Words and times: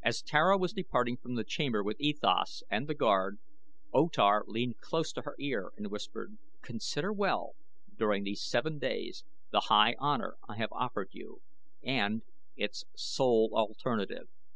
As 0.00 0.22
Tara 0.22 0.56
was 0.56 0.72
departing 0.72 1.16
from 1.16 1.34
the 1.34 1.42
chamber 1.42 1.82
with 1.82 2.00
E 2.00 2.12
Thas 2.12 2.62
and 2.70 2.86
the 2.86 2.94
guard, 2.94 3.40
O 3.92 4.06
Tar 4.06 4.44
leaned 4.46 4.78
close 4.78 5.10
to 5.14 5.22
her 5.22 5.34
ear 5.40 5.72
and 5.76 5.90
whispered: 5.90 6.38
"Consider 6.62 7.12
well 7.12 7.56
during 7.98 8.22
these 8.22 8.44
seven 8.44 8.78
days 8.78 9.24
the 9.50 9.62
high 9.62 9.96
honor 9.98 10.36
I 10.48 10.56
have 10.58 10.70
offered 10.70 11.08
you, 11.10 11.42
and 11.82 12.22
its 12.54 12.84
sole 12.94 13.50
alternative." 13.52 14.28